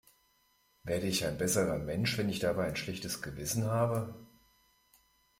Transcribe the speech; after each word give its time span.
Werde 0.83 1.05
ich 1.05 1.27
ein 1.27 1.37
besserer 1.37 1.77
Mensch, 1.77 2.17
wenn 2.17 2.27
ich 2.27 2.39
dabei 2.39 2.65
ein 2.65 2.75
schlechtes 2.75 3.21
Gewissen 3.21 3.65
habe? 3.65 4.15